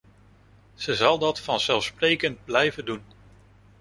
Ze 0.75 0.95
zal 0.95 1.17
dat 1.19 1.39
vanzelfsprekend 1.39 2.45
blijven 2.45 2.85
doen. 2.85 3.03